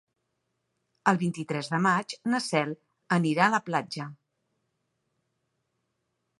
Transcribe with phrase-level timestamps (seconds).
[1.11, 2.73] El vint-i-tres de maig na Cel
[3.19, 4.11] anirà a la platja.